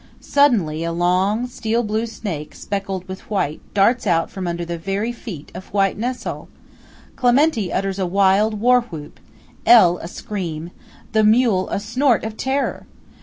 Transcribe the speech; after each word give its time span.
Suddenly 0.19 0.83
a 0.83 0.91
long 0.91 1.45
steel 1.45 1.83
blue 1.83 2.07
snake 2.07 2.55
specked 2.55 3.07
with 3.07 3.29
white, 3.29 3.61
darts 3.75 4.07
out 4.07 4.31
from 4.31 4.47
under 4.47 4.65
the 4.65 4.79
very 4.79 5.11
feet 5.11 5.51
of 5.53 5.71
white 5.71 5.95
Nessol! 5.95 6.47
Clementi 7.15 7.71
utters 7.71 7.99
a 7.99 8.07
wild 8.07 8.59
war 8.59 8.81
whoop–L. 8.81 9.99
a 9.99 10.07
scream–the 10.07 11.23
mule 11.23 11.69
a 11.69 11.79
snort 11.79 12.23
of 12.23 12.35
terror! 12.35 12.87